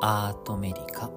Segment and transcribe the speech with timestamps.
[0.00, 1.10] アートメリカ。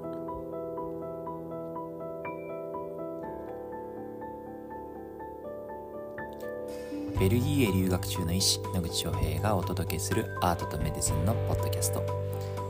[7.19, 12.04] ベルギーへ留学中の医師野口翔平がお届けするアートとメディスンのポッドキャスト。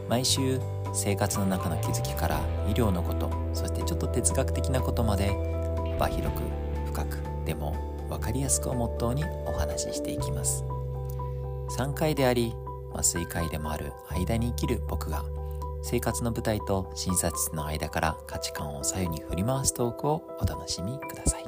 [0.10, 0.60] 毎週
[0.94, 5.30] 生活の中の気づきから医療のことそしてちょっと哲学的なことまで
[5.98, 6.42] 幅広く
[6.88, 7.74] 深くでも
[8.10, 10.66] 分かりやすくをモットーにお話ししていきます。
[11.78, 12.54] 3回であり
[12.94, 15.24] 麻酔科医でもある間に生きる僕が
[15.84, 21.44] 生活の舞台と診察室の間から価値観を左右に振り回すトークをお楽しみください。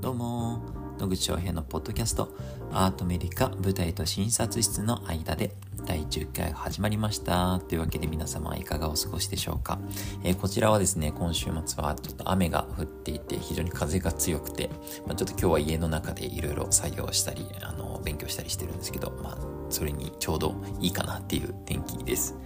[0.00, 0.62] どうも
[0.98, 2.34] 野口翔平のポッドキャスト
[2.70, 5.52] アートメリカ舞台と診察室の間で
[5.92, 7.60] 第10回始まりました。
[7.68, 9.78] というわけで皆様いかがお過ごしでしょうか、
[10.24, 14.70] えーこちらはですね今週末はちょっと雨が降っていて非常に風が強くて、
[15.06, 22.38] まあ、ちょっと今日は家の中でいろいろ作業したりあの勉強したりしてるんですけどまあそれにちょうどいいかなっていう天気です。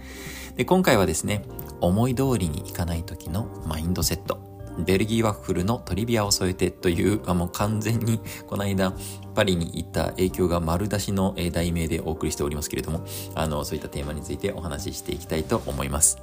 [0.57, 1.43] で今回はですね
[1.79, 4.46] 思い通りにいかない時のマインドセット。
[4.79, 8.93] ベルギーワッフルのトリビアを添えてという、あもう完全にこの間
[9.35, 16.17] パリに行った影響が丸出しの題名でお送りしておりますけれども、あの、そういったテーマについてお話ししていきたいと思います。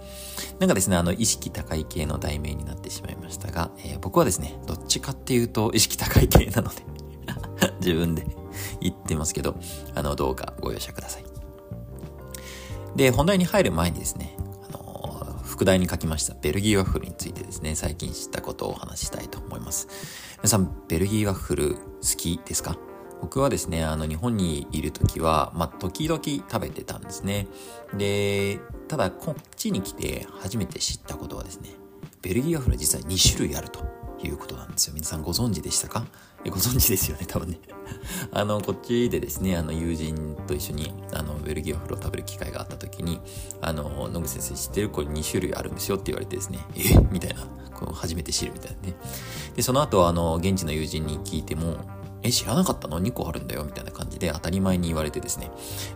[0.59, 6.83] なんかですね、あの、意識高い系の題名になってしまいましたが、えー僕はですね、どっちかっていうと意識高い系なので、
[7.81, 8.27] 自分で
[8.81, 9.57] 言ってますけど、
[9.95, 11.25] あの、どうかご容赦ください。
[12.97, 14.37] で、本題に入る前にですね、
[15.55, 19.87] 副題に書きましたベルギーワッフルについてですね、最近知ったことをお話ししたいと思います。
[20.39, 21.81] 皆さん、ベルギーワッフル好
[22.17, 22.77] きですか？
[23.21, 27.47] 僕はですね、あの、日本にいる時は、まあ、時々食べてたんですね。
[27.97, 28.59] で、
[28.89, 31.71] ただ、こっちに来て初めて知ったことはですね、
[32.21, 33.85] ベルギーワッフルは実は2種類あると
[34.25, 34.95] いうことなんですよ。
[34.95, 36.05] 皆さんご存知でしたか？
[36.51, 37.59] ご存知ですよね、多分ね。
[38.33, 43.21] あの、こっちでですね、あの、友人と一緒に、あの、ベルギーワッフルを食べる機会があった時に、
[43.61, 48.97] あの、野口先生知ってるこれ2種類あるんですよって言われてですね、えみたいな、こう初めて知るみたいなね。
[49.57, 51.77] で、その後、あの、現地の友人に聞いても、
[52.23, 55.51] え、知らなかったの ?2 個あるんだよみたいな感じで当たり前に言われてですね、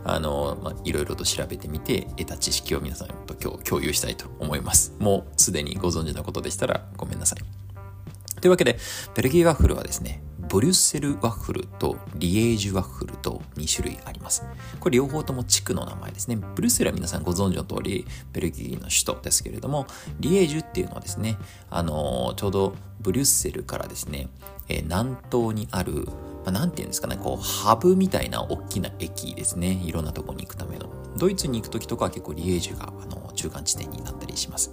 [0.05, 4.93] あの、まあ、いろいろと調べてみて、得た知識を皆さんと今日共有したいと思います。
[4.99, 8.41] もうすでにご存知のことでしたらごめんなさい。
[8.41, 8.79] というわけで、
[9.15, 14.45] ベルギーワッフルはですね、ブリュッセルワッフルとリエージュワッフルと2種類あります。
[14.81, 16.37] これ両方とも地区の名前ですね。
[16.37, 19.87] ブリュッセルは皆さんご存知の通り、ベルギーの首都ですけれども、
[20.21, 21.37] リエージュっていうのはですね、
[21.71, 24.29] あのーちょうどブリュッセルからですね、
[24.69, 26.07] えー南東にある、
[26.45, 29.83] まあ、なんていうんですかね、こう、ハブみたいな大きな駅ですね。
[29.85, 30.89] いろんなとこに行くための。
[31.19, 34.73] ドイツに行く時とかは結構リエージュが、あの、中間地点になったりします。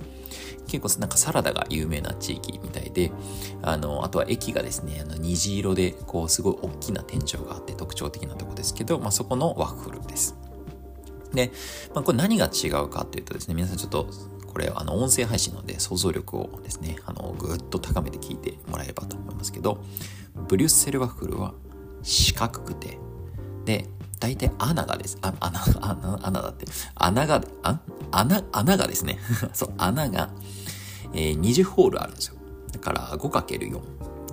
[0.68, 3.12] 結構なんかサラダが有名な地域みたいで、
[3.62, 10.36] あの、あとは駅がですね、あの虹色で、こう、すごい大きな天井があって特徴的なとこですけど、まあ、そこのワッフルです。
[11.34, 11.52] で、
[11.94, 14.08] まあ、これ何が違うかっていうとですね、皆さんちょっと、
[14.48, 19.84] これ、あの、音声配信なので想像力をですね、あの、ぐっと高めて聞いてもらえればと思いますけど、
[20.48, 21.54] ブリュッセルワッフルは
[22.04, 22.98] 四角くて、
[23.66, 23.90] で、
[24.26, 25.20] 大体穴がです。
[25.22, 26.66] あ、穴、穴、穴だって。
[26.96, 29.20] 穴が、あ穴、穴がですね。
[29.54, 30.32] そう、穴が、
[31.14, 32.36] えー20ホールあるんですよ。
[32.72, 33.80] だから 5×4。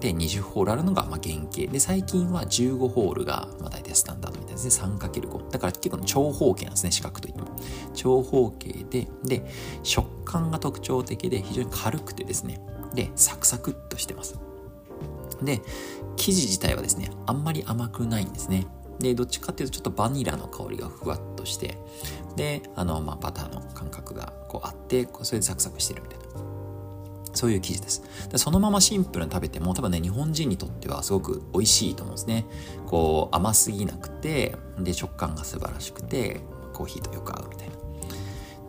[0.00, 1.70] で、20ホールあるのがまあ原型。
[1.70, 4.88] で、最近は15ホールがまあ大体スタンダードみたいですね。
[4.98, 5.50] 3×5。
[5.50, 7.48] だから結構長方形なんですね、四角といっても。
[7.92, 12.62] 長方形で、で、食感が特徴的で非常に軽くてですね。
[12.94, 14.38] で、サクサクっとしてます。
[15.42, 15.60] で、
[16.16, 18.66] 生地自体はですね、あんまり甘くないんですね。
[18.98, 21.78] で、どっちかっていうとちょっとバニラの香りがふわっとして、
[22.36, 26.24] で、あの、まあ、バターの感覚がこうあって、それでサクサクしてるみたいな。
[27.34, 28.02] そういう生地です。
[28.30, 32.46] でそのままシンプルに食べても多分ね、日本人にとってはすごく美味しいと思うんですね。
[32.86, 36.40] こう、甘すぎなくて、で、食感が素晴らしくて、
[36.72, 37.81] コーヒーとよく合うみたいな。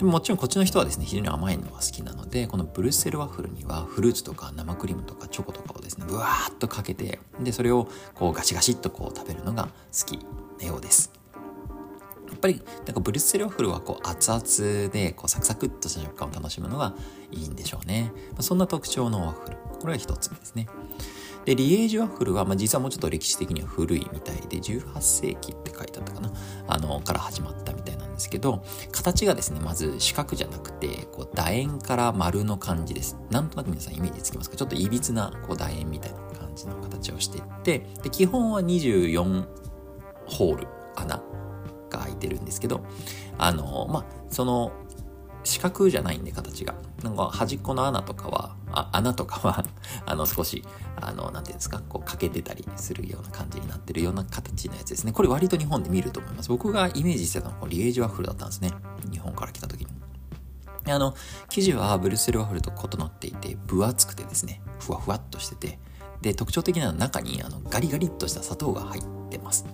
[0.04, 10.20] でももちろんこっちの人はですね、非常に甘いのが好きなので、このブルッセルワッフルにはフルーツとか生クリームとかチョコとかをですね、ブワーっとかけて、で、それをこうガシガシっとこう食べるのが好き
[10.60, 11.10] なようです。
[12.28, 16.94] やっぱりなんかブリュッセルワッフルはこう熱々でこうサクサクっとした食感を楽しむのが
[17.32, 18.12] いいんでしょうね。
[18.42, 19.58] そんな特徴のワッフル。
[19.80, 20.68] これが一つ目ですね。
[21.46, 26.34] で、リエージュワッフルは、まあ、実はもうちょっと歴史的には古いみたいで、18世紀って書いてあったかな。
[26.68, 27.73] あの、から始まった
[28.14, 33.18] なんですけど、形がですね、まず四角じゃなくて、こう、楕円から丸の感じです。
[33.32, 34.56] なんとなく皆さんイメージつきますか？
[34.56, 39.48] ちょっと歪な、こう、楕円みたいな感じの形をしていって、で、基本は24
[40.28, 41.22] ホール、穴
[41.90, 42.82] が開いてるんですけど、
[43.40, 44.72] あの、まあ、その
[45.44, 46.76] 四角じゃないんで形が。
[47.02, 49.66] なんか端っこの穴とかは、あ穴とかは
[50.06, 50.64] あの少し、
[51.00, 55.12] あの、なんていうんですか、こう欠けてたりするような感じになってるような形のやつですね。
[55.12, 56.50] これ割と日本で見ると思います。
[56.50, 58.72] 僕がイメージしてたのはリエージュワッフルだったんですね。
[59.12, 59.88] 日本から来た時に。
[60.86, 61.16] あの、
[61.50, 65.80] 生地はブルッセルワッフルと異なっていて、分厚くてですね、ふわふわっとしてて、
[66.22, 69.66] で、特徴的なのは中にあのガリガリっとした砂糖が入ってます。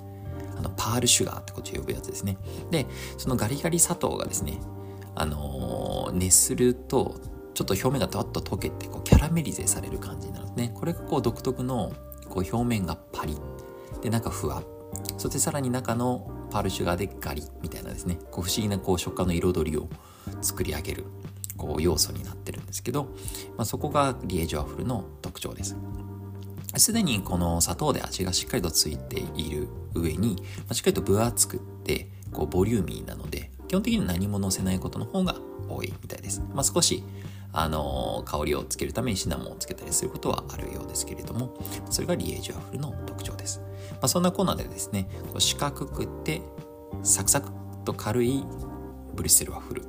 [0.57, 2.37] あの、パールシュガーってこっち呼ぶやつですね。
[2.69, 2.85] で、
[3.17, 4.59] そのガリガリ砂糖がですね、
[5.15, 7.15] あのー、熱すると、
[7.53, 10.75] ちょっと表面がドワッと溶けて、こう、キャラメリゼされる感じになるんですね。
[10.75, 11.93] これがこう、独特の、
[12.29, 14.01] こう、表面がパリッ。
[14.01, 14.63] で、中ふわ。
[15.17, 19.89] そしてさらに中のパールシュガーでガリみたいなですね、こう、不思議なこう、食感の彩りを
[20.41, 21.05] 作り上げる、
[21.57, 23.05] こう、要素になってるんですけど、
[23.57, 25.75] まあ、そこがリエジュワッフルの特徴です。
[26.77, 35.35] すでにこの砂糖で味がしっかりとついている上に、まあ、しっかりと分厚くってこうボリューミーなので基本的に何も乗せないことの方が
[35.67, 36.41] 多いみたいです。
[36.53, 37.03] まあ、少し
[37.51, 41.57] あの香りをつけるためにシナモンをつけたりすることはあるようですけれども
[41.89, 43.61] それがリエージュワッフルの特徴です、
[43.91, 46.41] まあ、そんなコーナーでですねこう四角くて
[47.03, 47.49] サクサク
[47.85, 48.43] と軽い
[49.15, 49.83] ブリュッセルワッフル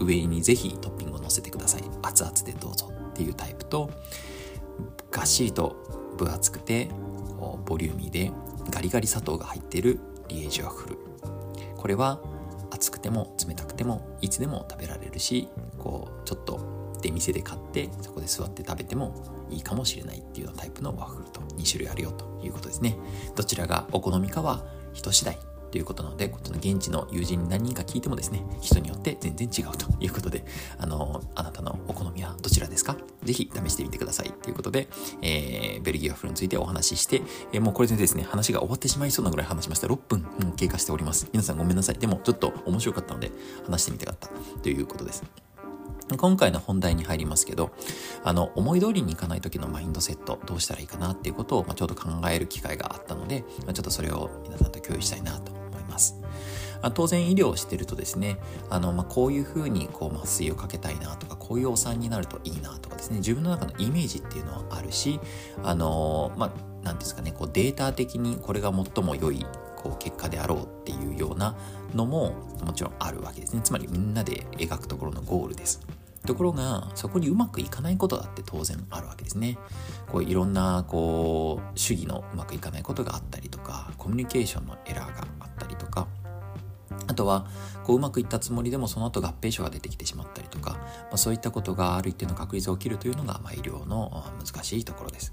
[0.00, 1.82] 上にぜひトッピングを乗せてください。
[2.02, 3.90] 熱々でどうぞっていうタイプと
[5.10, 5.76] がっしりと
[6.16, 6.88] 分厚くて
[7.66, 8.32] ボリューミーで
[8.70, 10.98] ガリガリ砂糖が入っているリエージュワッフル。
[11.76, 12.20] これは
[13.00, 15.48] くても冷たくてもいつでも食べられるし
[15.78, 16.60] こうちょっと
[17.02, 22.96] 出店で買ってそこで座って食べてもいいかもしれないっていうようなタイプのワッフルと2種類あるよということですね。
[23.34, 25.49] どちらがお好みかは人次第。
[25.70, 30.44] ということなので、この現地の友人に何人か聞いてもですね、人によって全然違うということで、
[30.78, 32.96] あの、あなたのお好みはどちらですか？
[33.24, 34.88] ぜひ試してみてくださいということで、
[35.22, 37.22] えー、ベルギーワッフルについてお話しして、
[37.52, 39.86] えー、もうこれでですね、話が終わってしまいそうなぐらい話しました。
[39.86, 41.28] 6分、うん、経過しております。
[41.32, 41.98] 皆さんごめんなさい。
[41.98, 43.30] でもちょっと面白かったので
[43.64, 44.28] 話してみたかった
[44.62, 45.22] ということです。
[46.16, 47.70] 今回の本題に入りますけど、
[48.24, 55.52] あの、思い通りにいかない時のマインドセット、どうしたらいいかなっていうことを、まあ、ちょうど考える機会があったので、まあ、ちょっとそれを皆さんと共有したいなと
[56.94, 58.38] 当然医療をしてるとですね、
[58.70, 65.20] あの、まあ、こういうふうにこう麻酔をかけたいなとか、こういうお産になるといいなとかですね、自分の中のイメージっていうのはあるし、
[65.62, 69.44] あの、まあ、なんですかね、こうデータ的にこれが最も良い
[69.76, 71.56] こう結果であろうっていうような
[71.94, 72.32] のも
[72.64, 73.62] もちろんあるわけですね。
[73.62, 75.80] つまりみんなで描くところのゴールです。
[76.26, 79.58] ところが、そこにうまくいかないことだって当然あるわけですね。
[80.12, 86.06] こういろんな、こう、主義のうまくいかないことがあったりとか、コミュニケーションのエラーがあったりとか、
[87.06, 87.46] あとは、
[87.84, 95.32] こううまくいったつもりでもその後合併症が出てきてしまったりとか、まあ、そういったことがある一定の確率が起きるというのが、まあ、医療の難しいところです。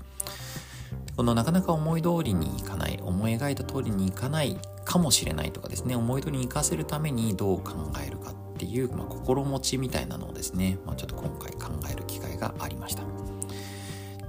[1.15, 7.73] このなかなか思い通りにいかない、思い描いた通りにいかないかもしれないとかですね、思い通りにいかせるためにどう考
[8.05, 13.03] えるかっていう、まあ、心持ちみたいなのをですね、まあ、ちょっと今回考える機会がありました。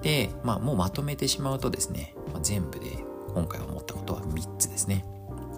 [0.03, 3.05] で、まあ、もうまとめてしまうとですね、まあ、全部で
[3.35, 5.05] 今回思ったことは3つですね。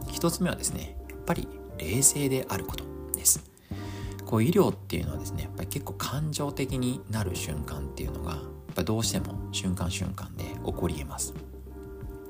[0.08, 1.48] 1つ目はですね、やっぱり
[1.80, 2.84] 冷静であること
[3.14, 3.44] です。
[4.26, 8.40] こう医療っていうのはですね、やっぱり結構感情的になる瞬間っていうのが、やっ
[8.74, 11.34] ぱどうしても瞬間瞬間で起こり得ます。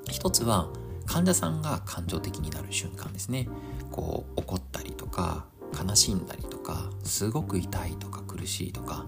[0.09, 0.69] 一つは
[1.07, 3.49] 患者さんが感情的になる瞬間ですね。
[3.91, 5.45] こう怒ったりとか
[5.79, 9.07] 悲しんだりとかすごく痛いとか苦しいとか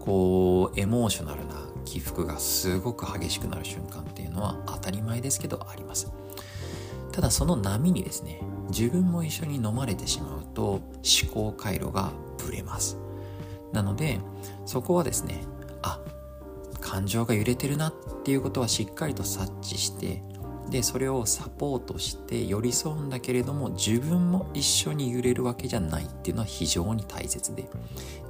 [0.00, 6.12] こうエモーショナルな起伏がすごく激しくなる瞬間っていうのは当たり前ですけどあります
[7.12, 8.40] ただその波にですね
[8.76, 10.82] 自分も一緒に飲まれてしまうと思
[11.32, 12.12] 考回路が
[12.44, 12.98] ぶれます。
[13.72, 14.18] なので
[14.66, 15.42] そこはですね
[15.82, 16.00] あ
[16.80, 20.22] 感情が揺れてるなっていうことはしっかりと察知して
[20.70, 27.68] でそれをサポートして寄り添うんだけれども自分も一緒に揺れるわけじゃないっていうのは非常に大切で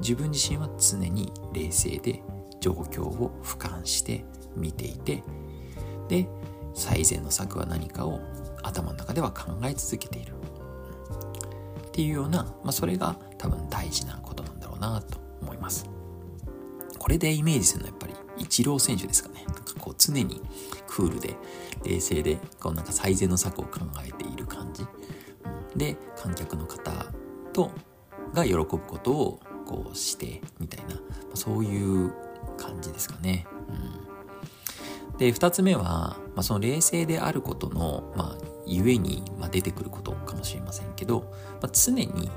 [0.01, 2.23] 自分自身は常に冷静で
[2.61, 4.25] 状況を俯瞰して
[4.57, 5.23] 見ていて
[6.09, 6.27] で
[6.75, 8.21] 最善の策は何かを
[8.65, 10.35] 頭の中では考え続けている。
[11.89, 15.89] っていうような、まあ、それが多分大事なことなんだろうなと思います。
[16.99, 19.45] これでイメージするのはやっぱりイチロー選手ですかね。
[19.47, 20.41] なんかこう常に
[20.89, 21.37] クールで
[21.85, 26.91] 冷静でこうなんか最善の策を考えている感じ、うん、で観客の方
[27.53, 27.71] と
[28.33, 31.01] が喜ぶことをこうしてみたいな、ま、
[31.37, 32.13] そういう
[32.57, 33.47] 感じですかね。
[35.13, 42.31] うん、で2つ目は、まあ、その冷静であることの、まあ、ゆえに、まあ、出てくることかもしれませんけど、まあ、常に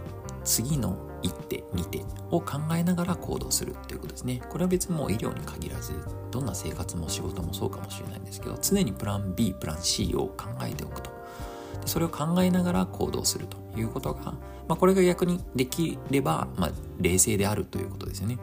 [0.43, 1.99] 次の一手二手
[2.31, 5.93] を考えながら行動するっていうことですねこれは別にもう医療に限らず
[6.31, 11.17] どんな生活も仕事もそうかもしれないんですけど常にプラン B プラン C を考えておくと
[11.87, 14.35] それを考えながら行動するということが、ま
[14.69, 18.37] あ、これが逆にできれば、まあ、冷静であるということですよね。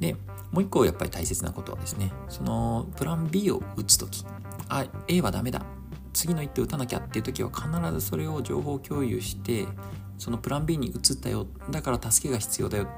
[0.00, 0.16] で、
[0.50, 4.24] もう一個やっぱり大切なことはですね、そのプラン B を打つとき、
[4.68, 5.64] あ、A はダメだ。
[6.12, 9.66] 次の一手打たなきゃっていう時は必ずそれを情報共有して
[10.18, 11.46] そのプラン B に移ったよ。
[11.70, 12.88] だから助けが必要だよ。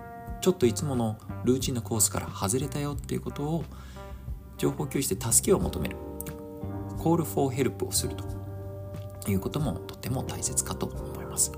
[0.40, 3.64] ちょっといつものルーチンのコースから外れたよっていうことを
[4.58, 5.96] 情報共有して助けを求める。
[6.98, 8.42] コールフォーヘルプをすると。
[9.30, 11.52] いうこともとても大切かと思います。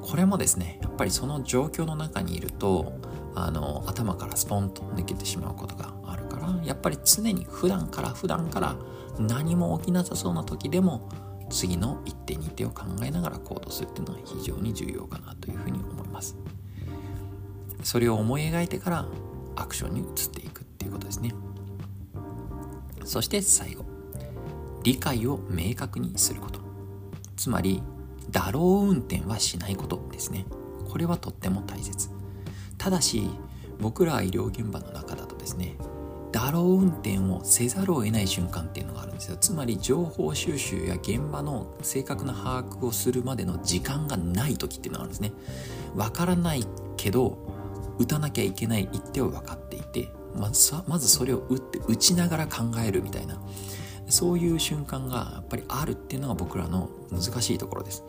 [0.00, 2.92] これもですねやっぱりその状況の中にいると
[3.34, 6.23] あの頭からスポンと抜けてしまうことがある。
[6.44, 8.76] からやっぱり常に普段から普段から
[9.18, 11.08] 何も起きなさそうな時でも
[11.50, 16.36] 次の一手二手を考えながら行動するっていうのは非常に重要かなというふうに思います。
[17.82, 19.06] それを思い描いてから
[19.56, 21.34] アクションに移っていくっていうことですね。
[23.04, 23.84] そして最後
[24.82, 26.60] 理解を明確にすること。
[27.36, 27.82] つまり
[28.30, 30.46] だろう運転はしないことですね。
[30.90, 32.08] これはとっても大切。
[32.78, 33.28] ただし
[33.80, 35.76] 僕ら医療現場の中だとですね
[36.34, 39.36] だろう運転をせざるを得ない瞬間っていうのがあるんですよ。
[39.36, 45.32] つまり情報収集や現場の正確な把握をするまでの時間がない時っていうのがあるんですね。
[45.94, 47.38] わからないけど
[48.00, 53.38] 打たなきゃいけない一手を分かっていてまずまずそれを打って打ちながら考えるみたいな。
[54.08, 58.02] そういう瞬間がやっぱりあるっていうのが僕らの難しいところです。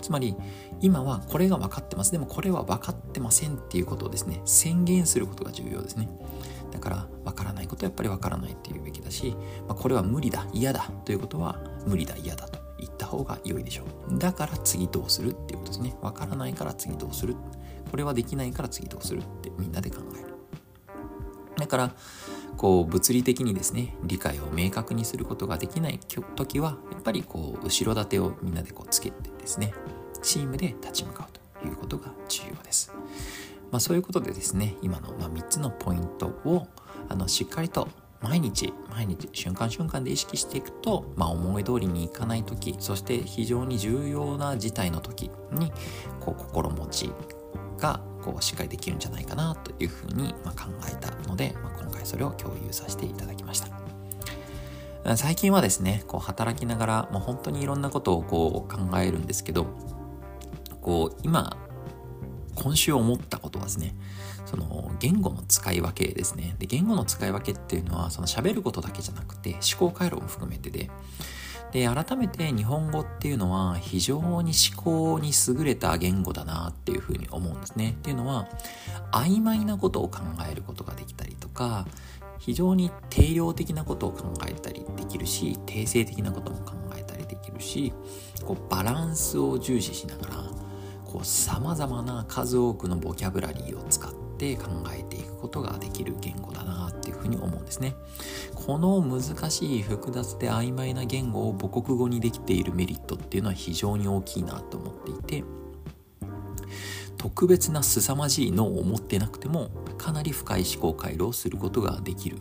[0.00, 0.36] つまり
[0.80, 2.12] 今はこれが分かってます。
[2.12, 6.08] でもこれは分かってませんっていうことをですね宣言することが重要ですね。
[6.74, 9.36] だから分からないことはやっぱり分からないって言うべきだし、
[9.68, 14.18] まあ、これは無理だ嫌だということは無理だ嫌だと言った方が良いでしょう。
[14.18, 15.94] だから次どうするっていうことですね。
[16.02, 17.36] 分からないから次どうする。
[17.90, 20.34] これはできないから次どうするってみんなで考える。
[21.56, 21.94] だから
[22.56, 26.00] こう物理的にですね理解を明確にすることができない
[26.34, 29.72] 時はやっぱりこう後ろ盾をみんなでこうつけてですね
[30.22, 32.92] チームで立ち向かうということが重要です。
[33.74, 36.68] まあ、そういうことでですね今のま3つのポイントを
[37.08, 37.88] あのしっかりと
[38.20, 45.72] 毎日毎日瞬間瞬間で意識していくと、まあ、思い通りにいかない時そして非常に重要な事態の時に
[46.20, 47.10] こう心持ち
[47.80, 55.16] がこうしっかりできるんじゃないかなというふうにま考えたので、まあ、今回それを共有させていただきました。
[55.16, 59.66] 最近はですねこう働きながらもう本当にいろんなことをこう考えるんですけど
[60.80, 61.63] こう今
[62.54, 63.94] 今週思ったことはですね、
[64.46, 66.56] その言語の使い分けですね。
[66.58, 70.90] で、言語の使い分けっていうのは、その喋ることだけじゃなくて、思考回路も含めてで、
[71.72, 77.90] で、改めて日本語っていうのは非常に思考に優れた言語だなっていうふうに思うんですね。
[77.90, 78.48] っていうのは、
[79.10, 81.86] 曖昧なことを考えることができたりとか、
[82.38, 87.92] 非常に定量的なことを考えたりできるし、定性的なことも考えたりできるし、
[88.44, 90.63] こうバランスを重視しながら、
[91.14, 97.94] こう様々な数多くのボキャブラリーを使って考えていくことができる言語だなっていうふうに思うんですね。
[98.56, 105.44] この難しい複雑で曖昧な言語を母国語にできているメリットっていうのは非常に大きいなと思っていて
[107.16, 112.40] 特別な凄まじい脳を持ってなくてもかなり深い思考回路をすることができるっ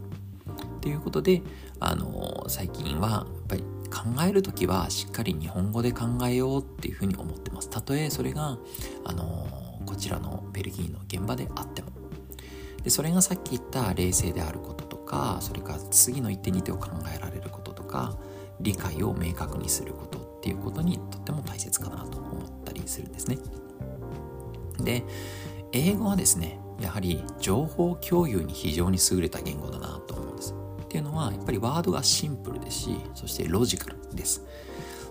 [0.82, 1.44] ていうことで
[1.80, 3.64] あの最近はやっぱり
[3.94, 7.70] 考える時はしっかり日本語で考えようっていうふうに思ってます。
[7.70, 8.58] たとえそれが、
[9.06, 11.90] あのー、こちらのベルギーの現場であっても。
[12.84, 18.18] でそれがさっき言った冷静であることとかそれから次の一手二手を考えられることとか
[18.60, 23.38] 理解を明確にすることっていうことにとっても大切かなと思ったりするんですね。
[24.80, 25.06] で
[25.72, 30.63] 英語はですねやはり情報共有に非常に優れた言語だなと思うんです。
[30.94, 34.44] っていうのはやっぱりワードがシンプルですしそしてロジカルです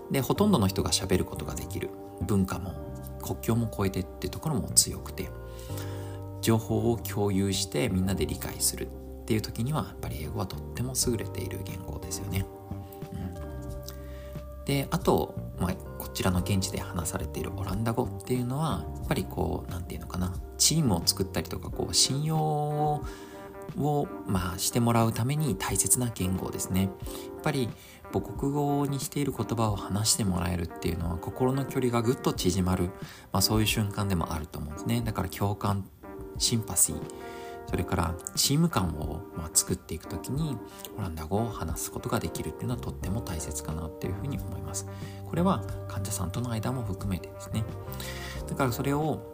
[0.09, 1.89] でほとんどの人が喋ることができる
[2.21, 2.73] 文化も
[3.21, 5.27] 国境も越えてっていうところも強くて
[6.39, 12.45] 情報を共有してみんなで理解するっていう時にはやっぱり英語はとっても優れている言語ですよね。
[13.13, 23.03] うん、であと、まあ、こちらの現地で話されているオランダ語っていうのはやっぱりこう何て言うのかなチームを作ったりとかこう信用を
[23.77, 26.83] を、まあ、してもらうために大切な言語ですね。
[26.83, 26.91] やっ
[27.43, 27.69] ぱり
[28.11, 32.85] 母国語にしている言葉を話してもらえるっていうのは心の距離がぐっと縮まる、
[33.31, 35.01] まあ、そういう瞬間でもあると思うんですね。
[35.03, 35.89] だから共感、
[36.37, 37.01] シンパシー、
[37.67, 40.57] それからチーム感をま作っていく時に
[40.97, 44.85] オランダ語を話すことができるっていうのはとっても大切かなっていうふうに思います。
[45.25, 47.63] これは患者さんとの間も含めてですね。
[48.47, 49.33] だからそれを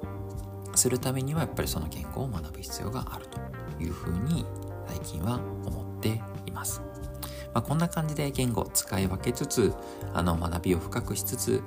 [0.76, 3.40] するためにはやっぱりその言語を学ぶ必要があると
[3.84, 4.46] いうふうに
[4.88, 6.82] 最近は思っています。
[7.54, 9.74] まあ、こんな感じで言語を使い分けつつ、
[10.14, 11.64] あの学びを深くしつつ、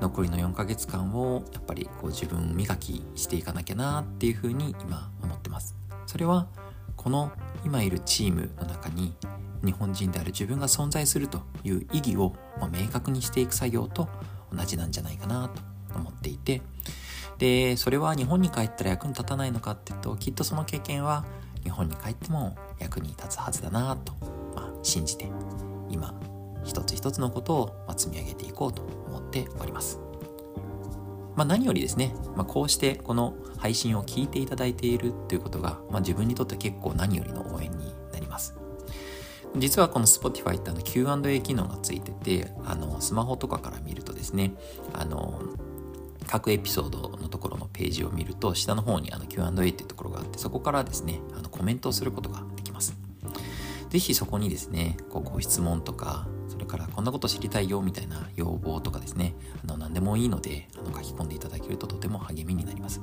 [0.00, 5.76] 残りの4ヶ月間をやっぱりこう自分磨きしていかなきゃなっていうふうに今思ってます。
[6.06, 6.48] それは
[6.96, 7.32] この
[7.64, 9.14] 今いるチームの中に
[9.64, 12.34] 日本人である自分が存在するという意義を
[12.72, 14.08] 明確にしていく作業と
[14.52, 16.62] 同じなんじゃないかなと思っていて
[17.38, 21.24] でそれは日本に帰ったら役に立たないのかっていうときっとその経験は
[21.66, 24.12] 日本に帰っても役に立つはずだなと、
[24.54, 25.28] まあ、信じて
[25.88, 26.14] 今
[26.64, 29.98] 一つ一つのことを積み上げていこうと思っております。
[31.34, 38.54] まあ、何よりですね、まあ、こうしてこの配信を聞いていただいているっていうことが、まあ、自分にとって結構何よりの応援になります。
[39.56, 44.52] 実はこの Spotify ってあの Q&A 機能がついてて、あのスマホとかから見るとですね、
[44.92, 45.40] あの
[46.26, 52.96] 各エピソードのところのページを見ると下の方にあの Q&A っていうところがあってそこからですねあのコメントをすることができます。
[53.88, 63.00] ぜひそこにですねこうご質問とかそれからこんなこと知りたいよみたいな要望とかですねあの何でもいいのであの書き込んでいただけるととても励みになります。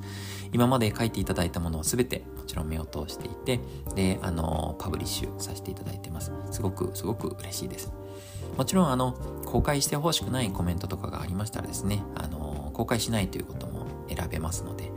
[0.52, 3.60] 今まで書いていただいたものは全てもちろん目を通していて
[3.94, 6.32] であのパブリッシュさせていただいてます。
[6.50, 7.92] すごくすごく嬉しいです。
[8.56, 9.12] もちろんあの
[9.46, 12.43] 公開してほしくないコメントとかがありましたらですねあの
[12.74, 14.90] 公開しないということも選べますので、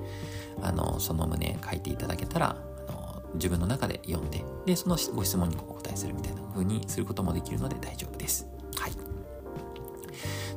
[0.62, 2.57] あの、その旨書いていただけたら、
[2.88, 8.48] あの、自分の中で読んで、で、そのご質問にお答えするみたいな風にすることもできるので大丈夫です。
[8.75, 8.91] はい。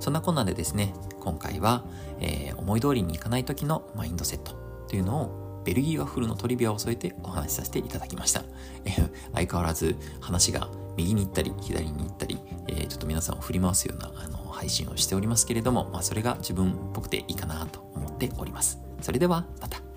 [0.01, 1.85] そんなこんなでですね、今回は、
[2.21, 4.55] えー、思い通りにいかない時のマインドセット
[4.89, 8.43] というのをベルギーワッフルのトリビアを添えてお話しさせていただきました。
[8.85, 18.79] えー、相変わらず話が右に行ったり左に行ったり、えー、ちょっと皆さんを振り回すようなあの配信をしておりますけれども、まあ、それが自分っぽくていいかなと思っております。
[19.01, 19.90] それではまた。